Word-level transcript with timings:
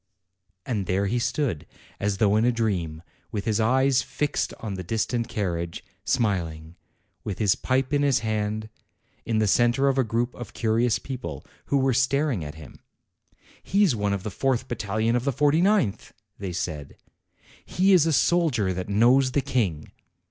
And 0.65 0.87
there 0.87 1.05
he 1.05 1.19
stood, 1.19 1.67
as 1.99 2.17
though 2.17 2.35
in 2.35 2.43
a 2.43 2.51
dream, 2.51 3.03
with 3.31 3.45
his 3.45 3.59
eyes 3.59 4.01
fixed 4.01 4.51
on 4.59 4.73
the 4.73 4.81
distant 4.83 5.27
carriage, 5.27 5.83
smiling, 6.05 6.75
with 7.23 7.37
his 7.37 7.53
pipe 7.53 7.93
in 7.93 8.01
his 8.01 8.17
hand, 8.25 8.69
in 9.27 9.37
the 9.37 9.45
centre 9.45 9.87
of 9.87 9.99
a 9.99 10.03
group 10.03 10.33
of 10.33 10.55
curious 10.55 10.97
people, 10.97 11.45
who 11.65 11.77
were 11.77 11.93
staring 11.93 12.43
at 12.43 12.55
him. 12.55 12.79
"He's 13.61 13.95
one 13.95 14.11
of 14.11 14.23
the 14.23 14.31
fourth 14.31 14.67
battalion 14.67 15.15
of 15.15 15.23
the 15.23 15.31
forty 15.31 15.61
ninth!" 15.61 16.13
they 16.39 16.51
said. 16.51 16.97
"He 17.63 17.93
is 17.93 18.07
a 18.07 18.11
soldier 18.11 18.73
that 18.73 18.89
knows 18.89 19.33
the 19.33 19.41
King." 19.41 19.91